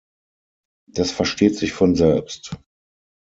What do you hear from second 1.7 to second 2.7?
von selbst.